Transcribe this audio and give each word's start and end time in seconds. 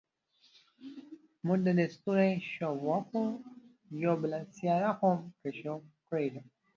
موږ 1.45 1.59
د 1.65 1.67
دې 1.77 1.85
ستوري 1.95 2.31
شاوخوا 2.53 3.25
یوه 4.03 4.15
بله 4.21 4.39
سیاره 4.55 4.91
هم 4.99 5.17
کشف 5.41 5.79
کړې 6.09 6.27
ده. 6.33 6.41